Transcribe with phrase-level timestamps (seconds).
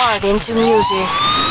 [0.00, 1.49] Into music.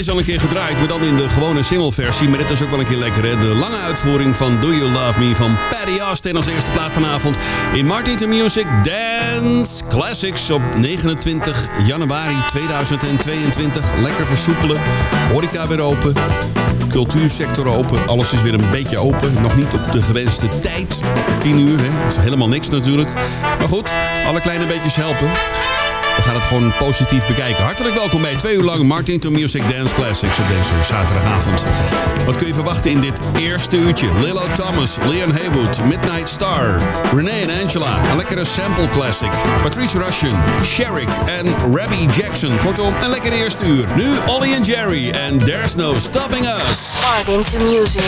[0.00, 2.28] Deze al een keer gedraaid, maar dan in de gewone singleversie.
[2.28, 3.36] Maar dit is ook wel een keer lekker, hè?
[3.36, 7.38] De lange uitvoering van Do You Love Me van Paddy Austin als eerste plaat vanavond.
[7.72, 13.84] In Martin to Music Dance Classics op 29 januari 2022.
[13.96, 14.80] Lekker versoepelen.
[15.32, 16.14] Horeca weer open.
[16.88, 18.06] Cultuursector open.
[18.06, 19.42] Alles is weer een beetje open.
[19.42, 21.00] Nog niet op de gewenste tijd.
[21.40, 22.02] 10 uur, hè?
[22.02, 23.12] Dat is helemaal niks natuurlijk.
[23.58, 23.92] Maar goed,
[24.26, 25.30] alle kleine beetjes helpen.
[26.30, 27.64] We gaan het gewoon positief bekijken.
[27.64, 31.64] Hartelijk welkom bij twee uur lang Martin to Music Dance Classics op deze zaterdagavond.
[32.26, 34.08] Wat kun je verwachten in dit eerste uurtje?
[34.20, 36.78] Lilo Thomas, Leon Haywood, Midnight Star,
[37.14, 39.30] Renee en Angela, een lekkere sample classic,
[39.62, 42.58] Patrice Russian, Sherrick en Rabbi Jackson.
[42.58, 43.86] Kortom, een lekker eerste uur.
[43.96, 46.90] Nu Ollie en Jerry en There's No Stopping Us.
[47.02, 48.02] Martin to Music.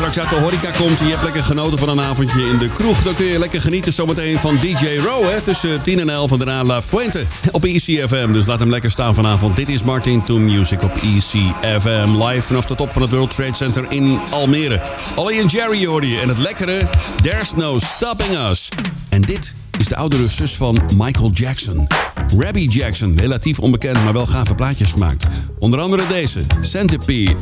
[0.00, 2.68] straks uit de horeca komt en je hebt lekker genoten van een avondje in de
[2.68, 6.32] kroeg, dan kun je lekker genieten zometeen van DJ Row hè, tussen 10 en 11
[6.32, 8.32] en daarna La Fuente op ECFM.
[8.32, 9.56] Dus laat hem lekker staan vanavond.
[9.56, 13.56] Dit is Martin to Music op ECFM live vanaf de top van het World Trade
[13.56, 14.82] Center in Almere.
[15.16, 16.88] Alleen Jerry hoorde je en het lekkere
[17.22, 18.68] There's No Stopping Us.
[19.08, 21.86] En dit is de oudere zus van Michael Jackson.
[22.38, 25.26] Rabbi Jackson, relatief onbekend, maar wel gave plaatjes gemaakt.
[25.58, 27.36] Onder andere deze, Centipede.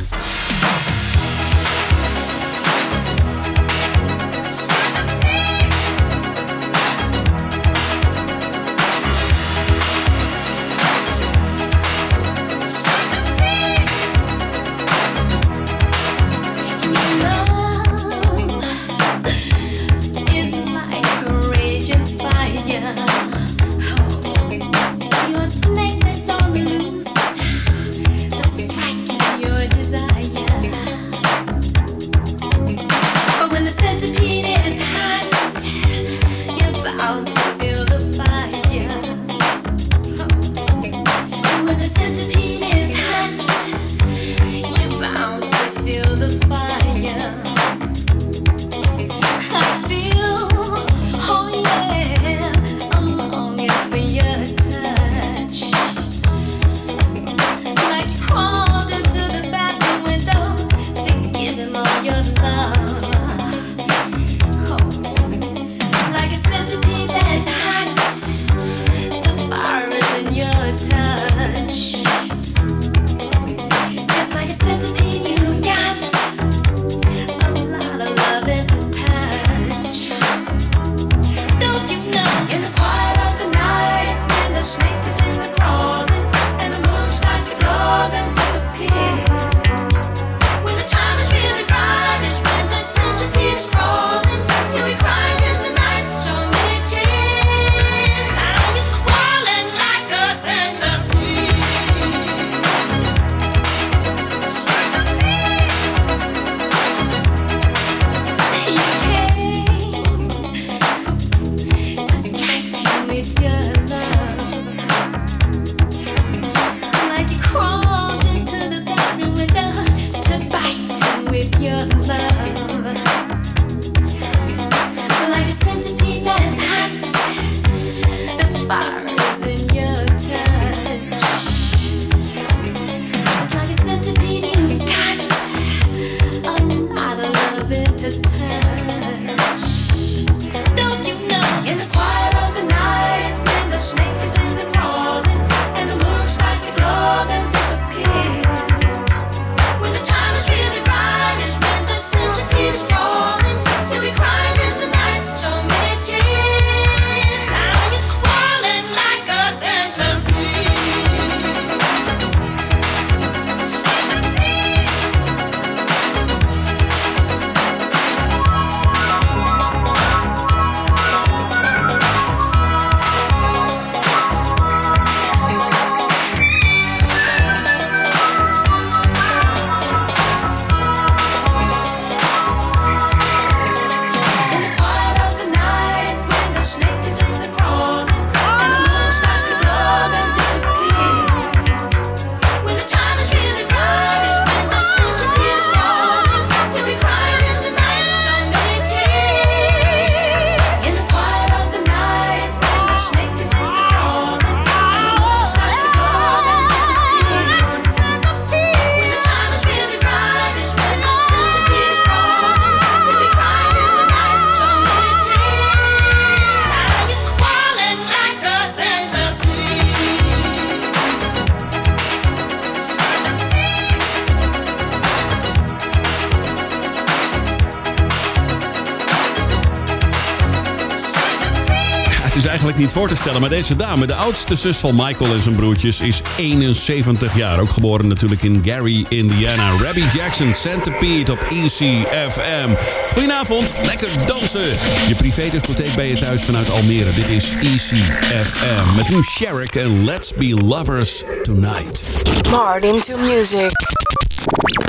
[233.09, 233.41] te stellen.
[233.41, 237.59] Maar deze dame, de oudste zus van Michael en zijn broertjes, is 71 jaar.
[237.59, 239.69] Ook geboren natuurlijk in Gary, Indiana.
[239.77, 242.69] Rabbi Jackson, Centipede op ECFM.
[243.11, 244.67] Goedenavond, lekker dansen.
[245.07, 247.13] Je privé-discotheek bij je thuis vanuit Almere.
[247.13, 248.95] Dit is ECFM.
[248.95, 252.03] Met nu Sherrick en Let's Be Lovers Tonight.
[252.49, 253.71] Martin to Music.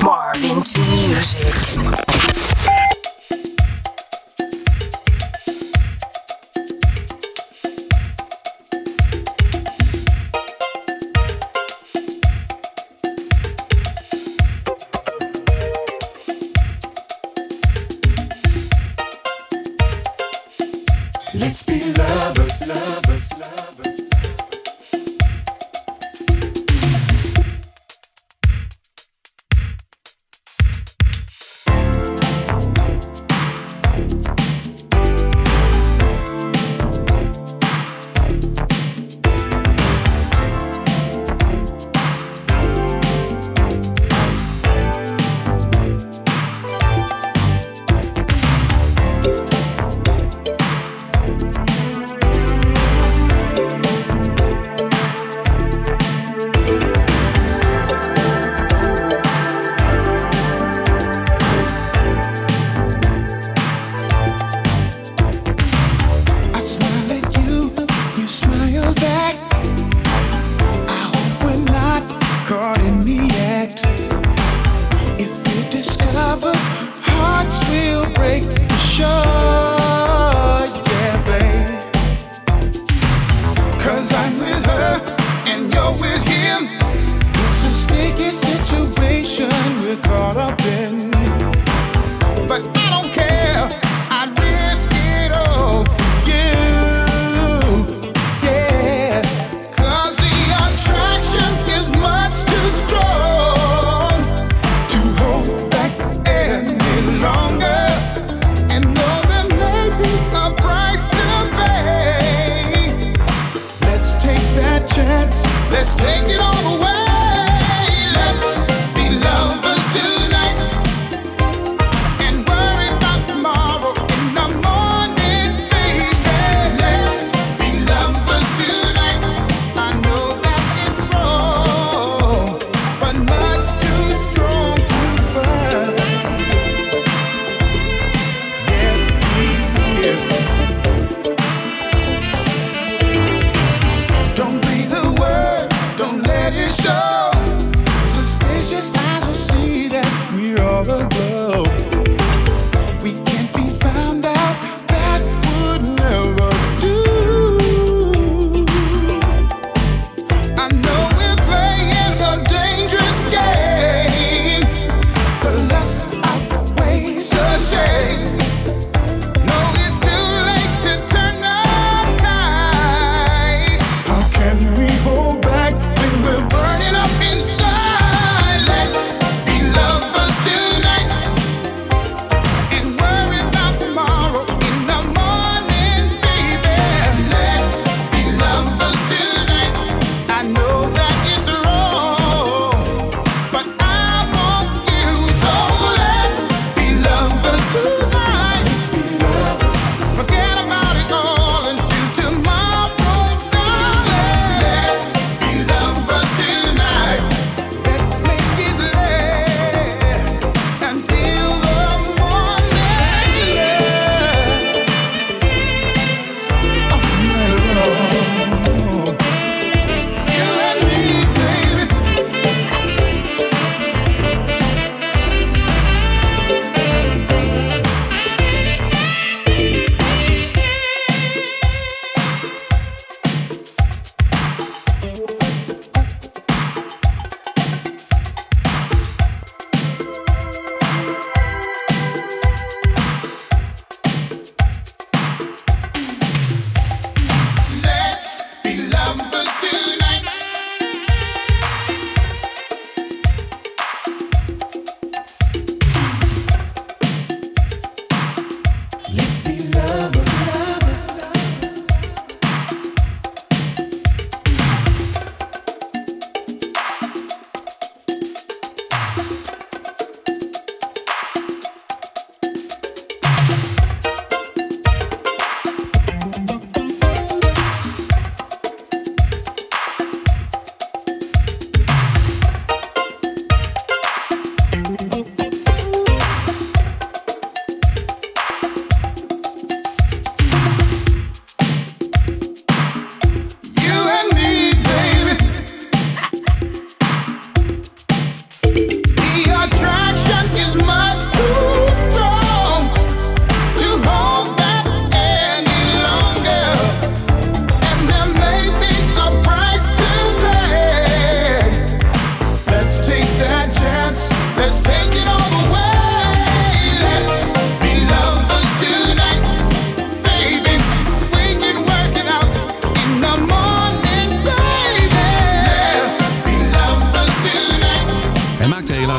[0.03, 1.60] Martin to Music.
[21.41, 23.10] Let's be lovers, lovers.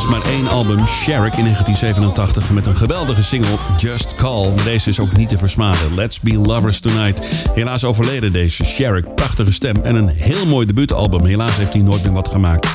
[0.07, 4.51] maar één album, Sherrick, in 1987 met een geweldige single, Just Call.
[4.65, 7.47] Deze is ook niet te versmaden, Let's Be Lovers Tonight.
[7.55, 11.25] Helaas overleden deze Sherrick, prachtige stem en een heel mooi debuutalbum.
[11.25, 12.67] Helaas heeft hij nooit meer wat gemaakt.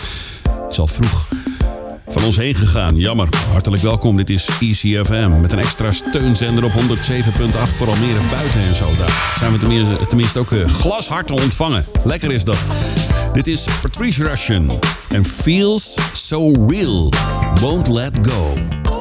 [0.44, 1.37] Het is al vroeg
[2.08, 2.96] van ons heen gegaan.
[2.96, 3.28] Jammer.
[3.52, 4.18] Hartelijk welkom.
[4.18, 6.78] Dit is ECFM met een extra steunzender op 107.8
[7.76, 8.86] voor Almere buiten en zo.
[8.98, 11.86] Daar zijn we tenminste ook eh, glashard te ontvangen.
[12.04, 12.58] Lekker is dat.
[13.34, 17.12] Dit is Patrice Russian en Feels So Real.
[17.60, 18.97] Won't Let Go.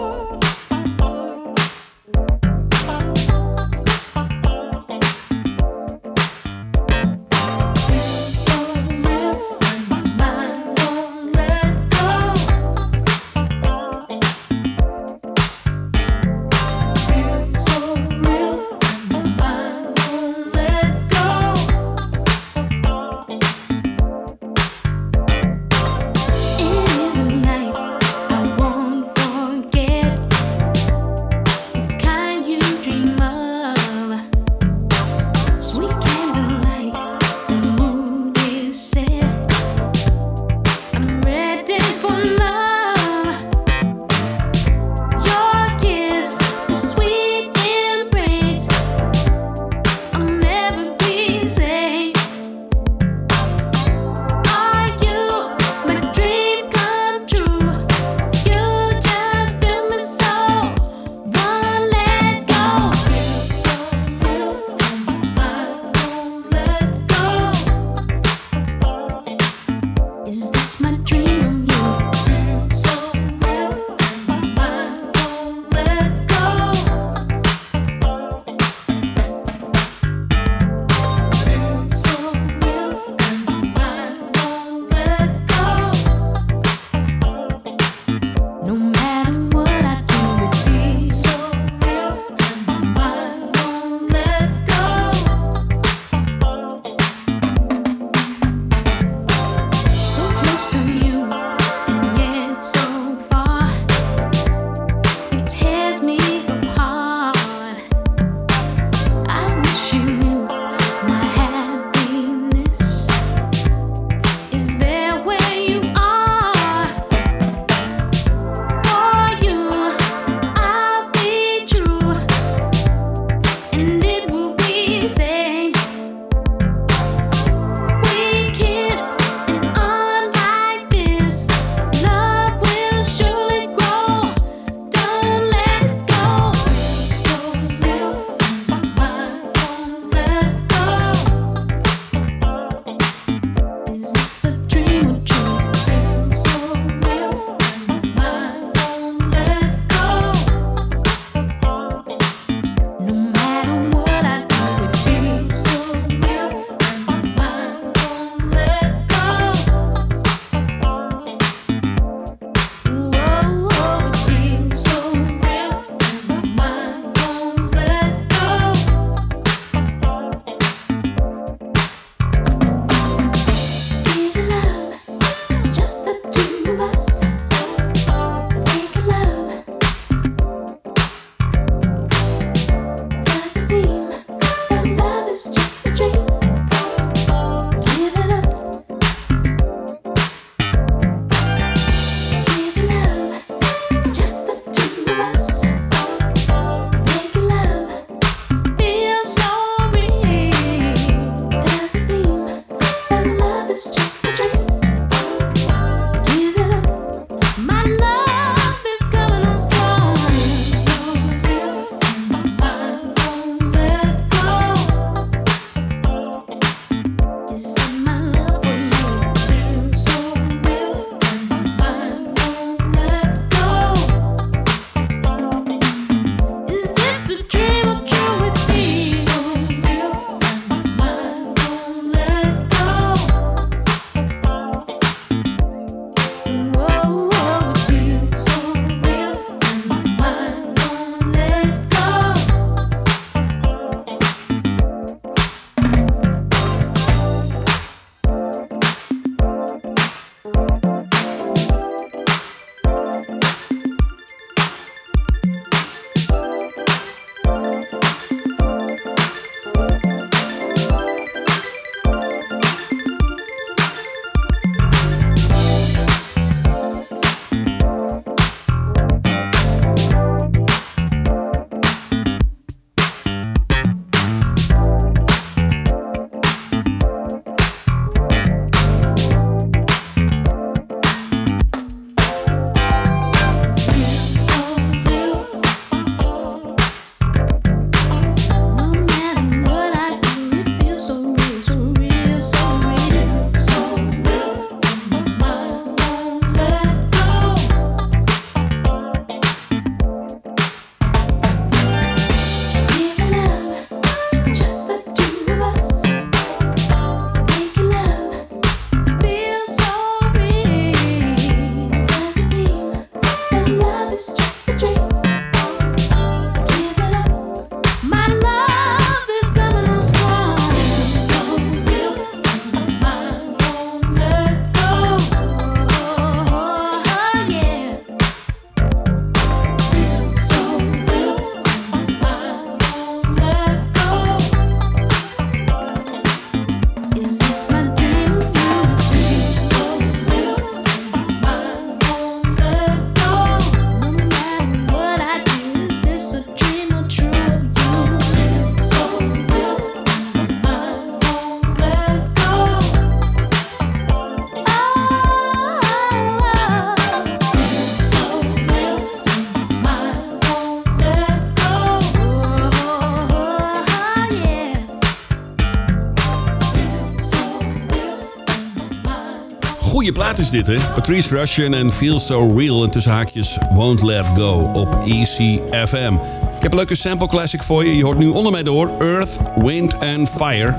[370.46, 370.92] Is dit, hè?
[370.94, 376.14] Patrice Russian en Feel So Real en tussen haakjes Won't Let Go op ECFM.
[376.56, 377.96] Ik heb een leuke sample classic voor je.
[377.96, 380.78] Je hoort nu onder mij door Earth, Wind and Fire.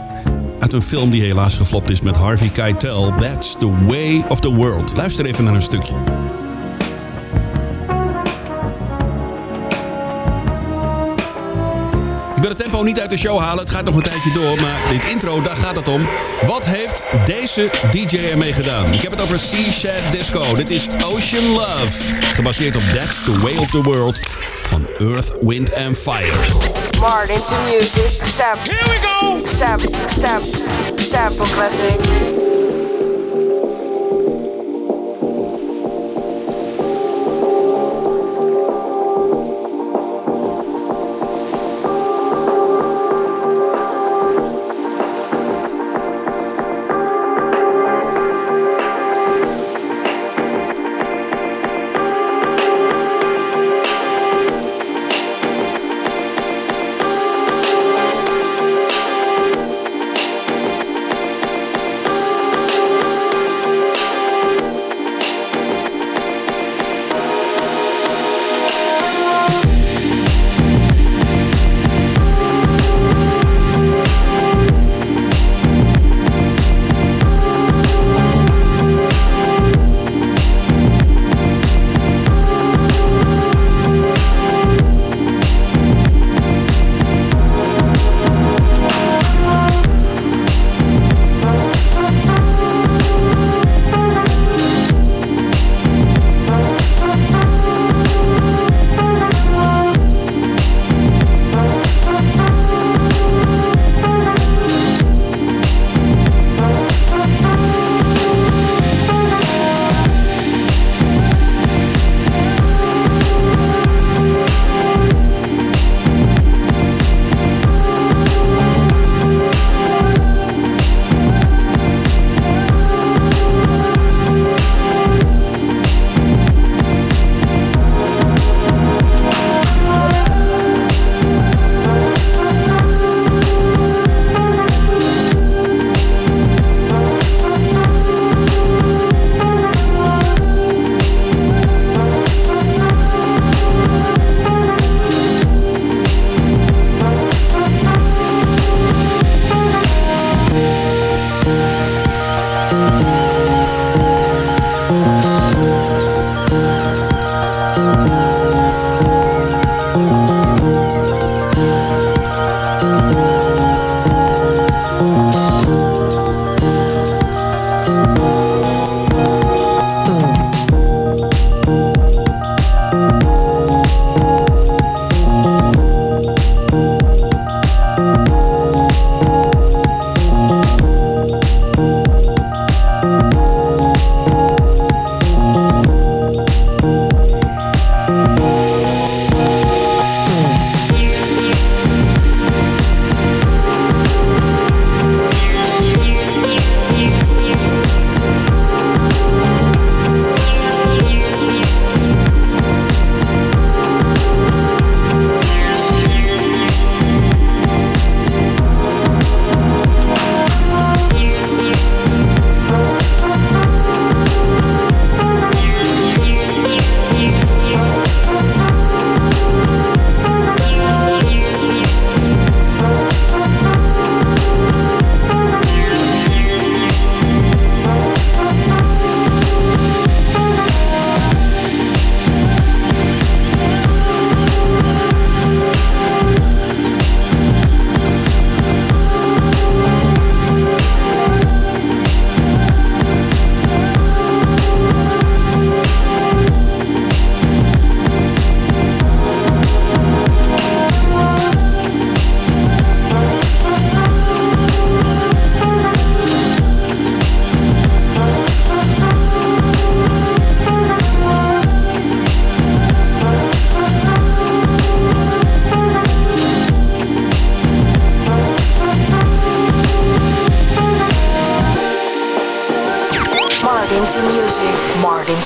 [0.59, 3.13] Uit een film die helaas geflopt is met Harvey Keitel.
[3.19, 4.95] That's the way of the world.
[4.95, 5.95] Luister even naar een stukje.
[12.77, 14.61] Tempo niet uit de show halen, het gaat nog een tijdje door.
[14.61, 16.07] Maar dit intro, daar gaat het om.
[16.45, 18.93] Wat heeft deze DJ ermee gedaan?
[18.93, 20.55] Ik heb het over Sea Shed Disco.
[20.55, 22.07] Dit is Ocean Love.
[22.33, 24.19] Gebaseerd op That's the Way of the World
[24.61, 26.37] van Earth, Wind and Fire.
[26.99, 28.25] Martin to music.
[28.25, 28.73] Sample.
[28.73, 29.45] Here we go.
[29.45, 29.91] Sample.
[30.05, 30.51] Sample.
[30.95, 32.46] Sample classic.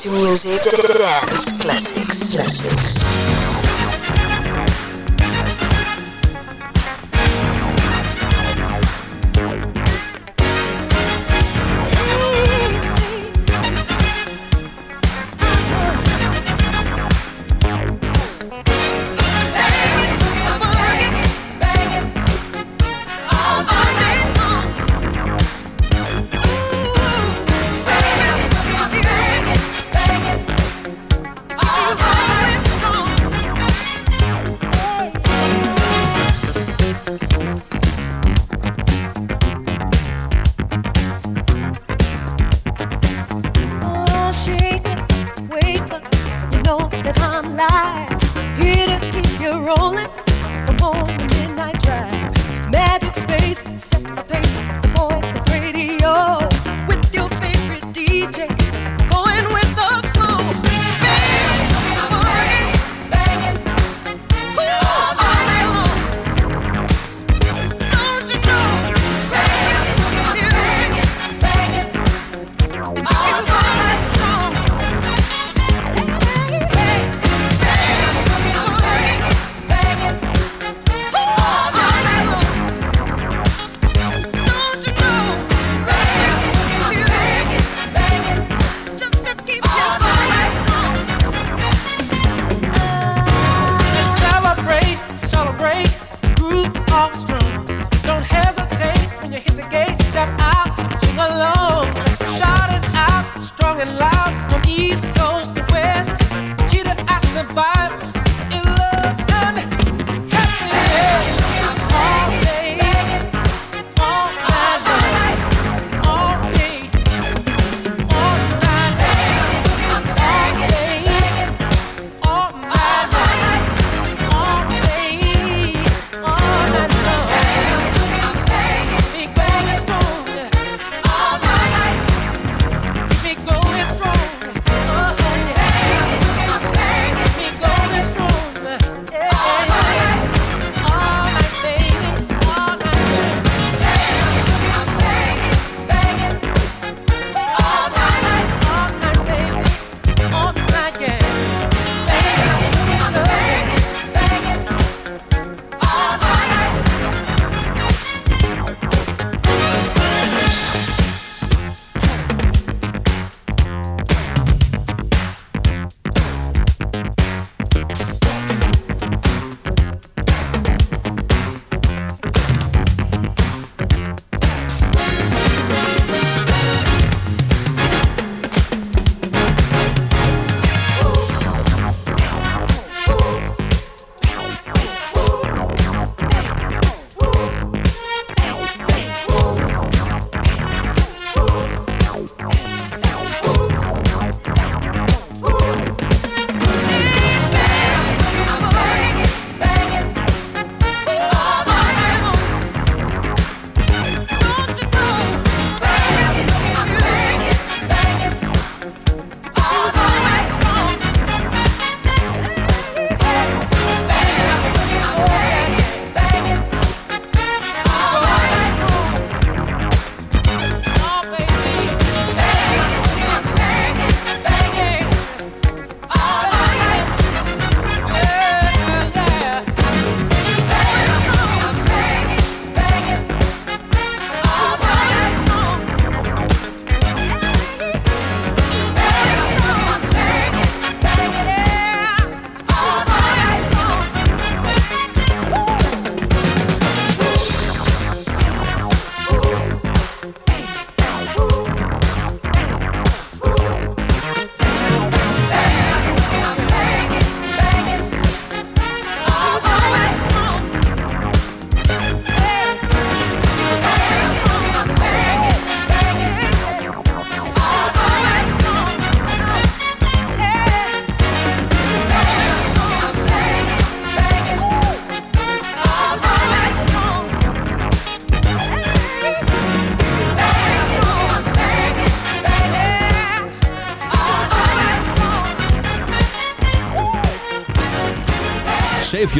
[0.02, 0.60] To music.
[0.62, 2.32] Dance classics.
[2.34, 3.51] Classics.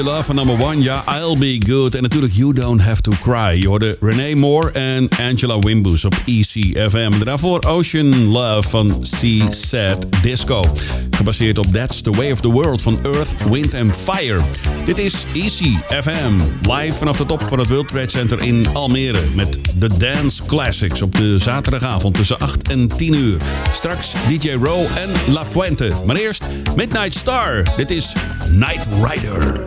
[0.05, 0.83] Love van number one.
[0.83, 1.95] Ja, I'll Be Good.
[1.95, 3.61] En natuurlijk You Don't Have To Cry.
[3.61, 7.25] Je hoorde Renee Moore en Angela Wimbush op ECFM.
[7.25, 10.65] Daarvoor Ocean Love van C-Set Disco.
[11.11, 14.41] Gebaseerd op That's the Way of the World van Earth, Wind and Fire.
[14.85, 16.33] Dit is ECFM.
[16.63, 19.21] Live vanaf de top van het World Trade Center in Almere.
[19.35, 23.37] Met de Dance Classics op de zaterdagavond tussen 8 en 10 uur.
[23.73, 25.91] Straks DJ Row en La Fuente.
[26.07, 26.45] Maar eerst
[26.77, 27.65] Midnight Star.
[27.77, 28.13] Dit is
[28.51, 29.61] Night Rider.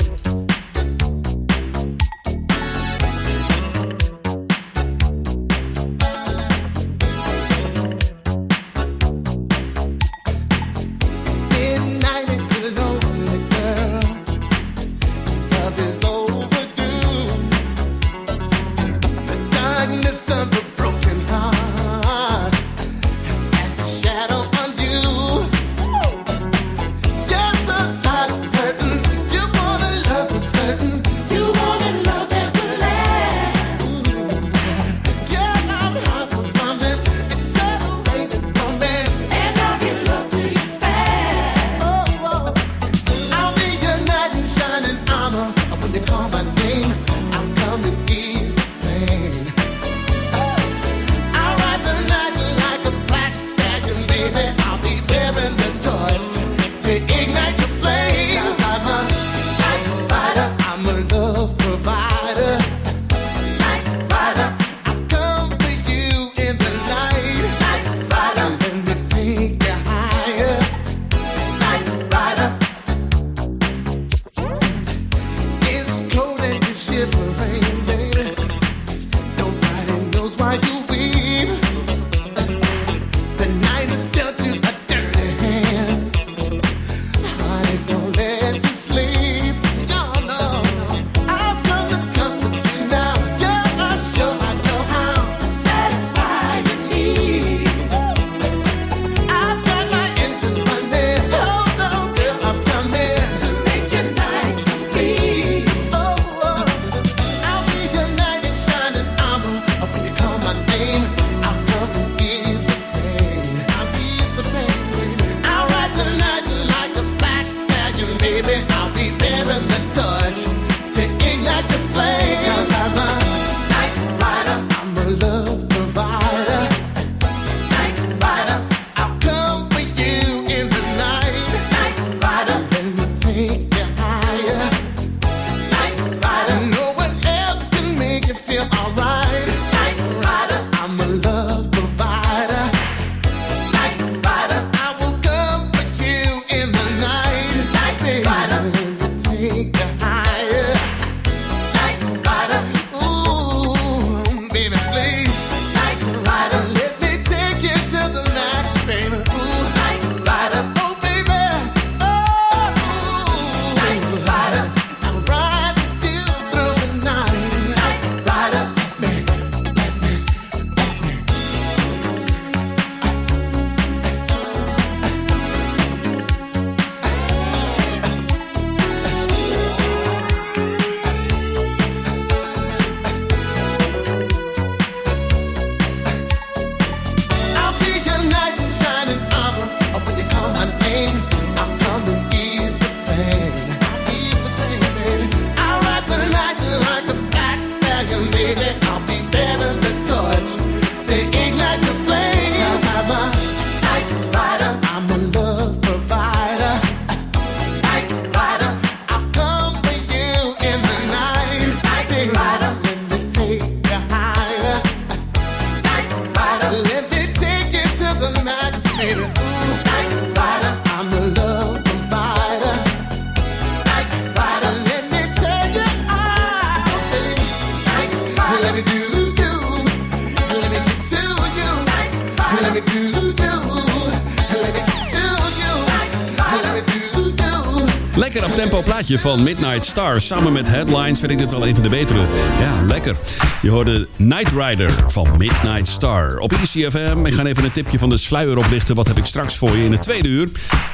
[238.26, 240.21] Lekker op tempo plaatje van Midnight Star.
[240.21, 242.28] Samen met Headlines vind ik dit wel een van de betere.
[242.59, 243.15] Ja, lekker.
[243.61, 246.38] Je hoorde Night Rider van Midnight Star.
[246.38, 247.26] Op ECFM.
[247.26, 248.95] Ik ga even een tipje van de sluier oplichten.
[248.95, 250.49] Wat heb ik straks voor je in het tweede uur?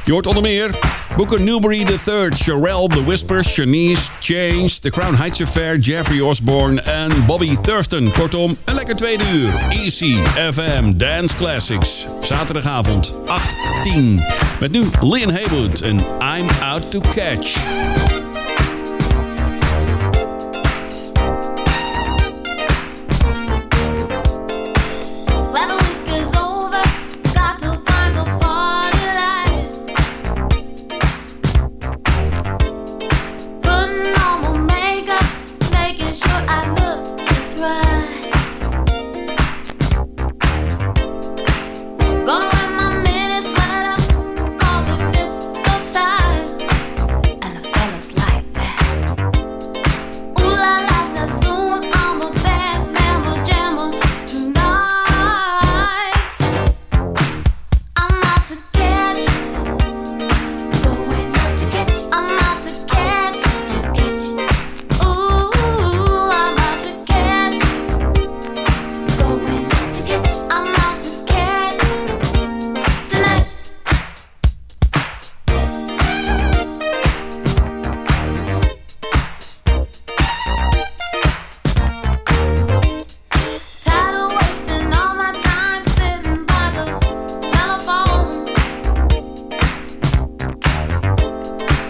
[0.05, 0.79] Je hoort onder meer
[1.17, 7.25] Booker Newbury III, Sherelle, The Whispers, Shanice, Change, The Crown Heights Affair, Jeffrey Osborne en
[7.25, 8.11] Bobby Thurston.
[8.11, 9.53] Kortom, een lekker tweede uur.
[9.69, 12.05] ECFM Dance Classics.
[12.21, 14.23] Zaterdagavond 8, 10.
[14.59, 15.97] Met nu Leon Haywood en
[16.37, 18.00] I'm Out to Catch.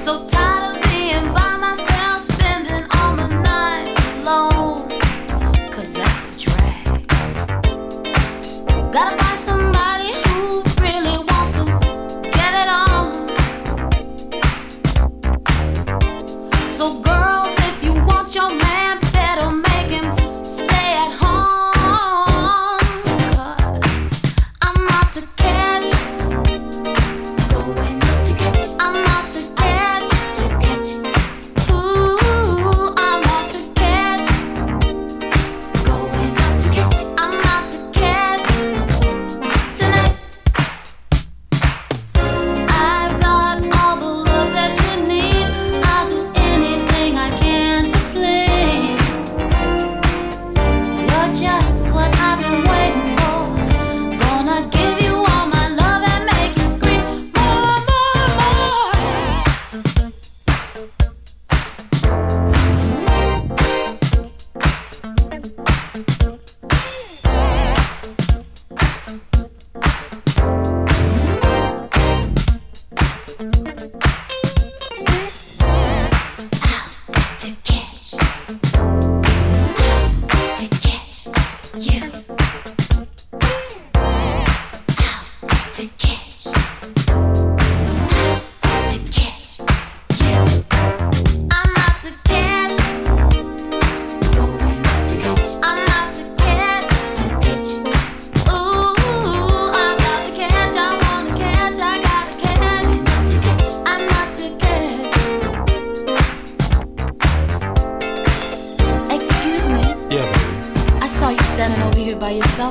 [0.04, 0.41] So tired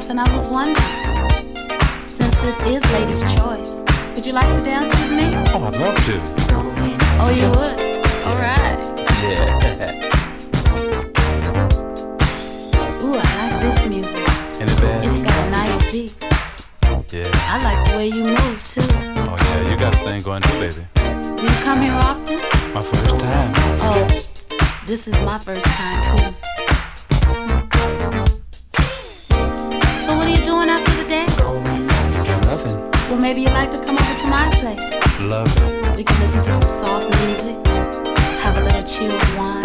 [0.00, 0.76] yourself, and I was wondering.
[2.08, 3.82] Since this is ladies' choice,
[4.14, 5.34] would you like to dance with me?
[5.52, 6.20] Oh, I'd love to.
[7.22, 7.76] Oh, you would?
[8.26, 8.78] Alright.
[9.22, 9.58] Yeah.
[13.02, 14.28] Ooh, I like this music.
[14.60, 15.04] Ain't it bad?
[15.04, 16.16] It's got a nice beat.
[17.12, 17.30] Yeah.
[17.34, 18.80] I like the way you move, too.
[18.82, 19.70] Oh, yeah.
[19.70, 20.86] You got a thing going too, baby.
[20.94, 22.38] Do you come here often?
[22.72, 23.52] My first time.
[23.82, 24.08] Oh,
[24.86, 26.49] this is my first time, too.
[30.60, 31.36] Doing after the dance?
[32.46, 32.90] Nothing.
[33.08, 35.20] Well, maybe you'd like to come over to my place.
[35.20, 35.96] Love it.
[35.96, 37.66] We can listen to some soft music,
[38.42, 39.64] have a little chilled wine,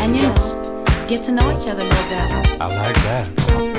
[0.00, 2.62] and you know, get to know each other a little better.
[2.62, 3.75] I like that.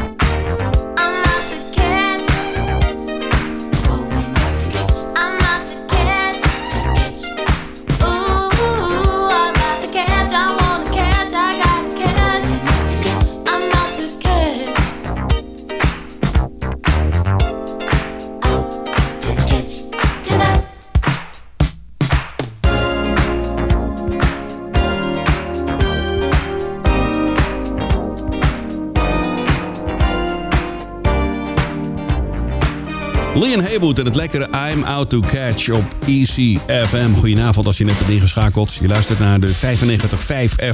[33.39, 37.13] Leon Haywood en het lekkere I'm Out to Catch op ECFM.
[37.13, 38.73] Goedenavond als je net bent ingeschakeld.
[38.73, 39.55] Je luistert naar de 95.5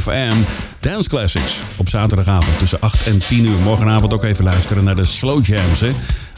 [0.01, 0.33] FM
[0.79, 1.61] Dance Classics.
[1.77, 3.59] Op zaterdagavond tussen 8 en 10 uur.
[3.63, 5.79] Morgenavond ook even luisteren naar de Slow Jams.
[5.79, 5.91] Hè?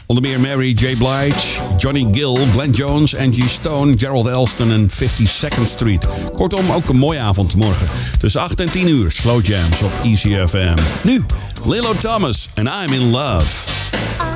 [0.06, 0.96] Onder meer Mary J.
[0.96, 6.06] Blige, Johnny Gill, Glenn Jones, Angie Stone, Gerald Elston en 52nd Street.
[6.32, 7.88] Kortom, ook een mooie avond morgen.
[8.18, 10.76] Tussen 8 en 10 uur, Slow Jams op ECFM.
[11.02, 11.24] Nu,
[11.64, 14.35] Lilo Thomas en I'm in Love.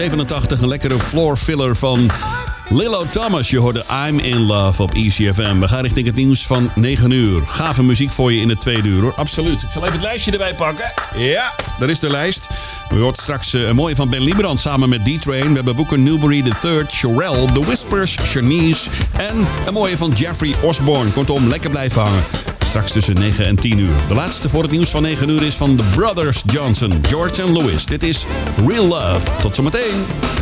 [0.00, 2.10] 1987 een lekkere floor filler van
[2.68, 3.50] Lilo Thomas.
[3.50, 5.58] Je hoorde I'm in Love op ECFM.
[5.58, 7.42] We gaan richting het nieuws van 9 uur.
[7.46, 9.14] Gave muziek voor je in het tweede uur hoor.
[9.14, 9.62] Absoluut.
[9.62, 10.92] Ik zal even het lijstje erbij pakken.
[11.16, 12.46] Ja, daar is de lijst.
[12.88, 15.48] We hoort straks eh, een mooie van Ben Liebrand samen met D-Train.
[15.48, 21.10] We hebben Booker Newbury III, Sherelle, The Whispers, Shanice en een mooie van Jeffrey Osborne.
[21.10, 22.24] Kortom, lekker blijven hangen.
[22.70, 23.96] Straks tussen 9 en 10 uur.
[24.08, 27.52] De laatste voor het nieuws van 9 uur is van The Brothers Johnson, George en
[27.52, 27.84] Louis.
[27.84, 28.26] Dit is
[28.66, 29.30] Real Love.
[29.40, 30.39] Tot zometeen.